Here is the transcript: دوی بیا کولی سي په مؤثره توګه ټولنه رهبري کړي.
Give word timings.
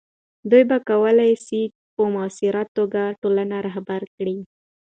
دوی 0.49 0.63
بیا 0.69 0.79
کولی 0.89 1.31
سي 1.45 1.61
په 1.95 2.03
مؤثره 2.13 2.63
توګه 2.75 3.01
ټولنه 3.21 3.55
رهبري 3.67 4.09
کړي. 4.17 4.37